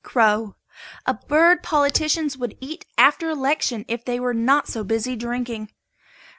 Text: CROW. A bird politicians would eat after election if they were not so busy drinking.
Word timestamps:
CROW. 0.03 0.55
A 1.05 1.13
bird 1.13 1.61
politicians 1.61 2.35
would 2.35 2.57
eat 2.59 2.87
after 2.97 3.29
election 3.29 3.85
if 3.87 4.03
they 4.03 4.19
were 4.19 4.33
not 4.33 4.67
so 4.67 4.83
busy 4.83 5.15
drinking. 5.15 5.71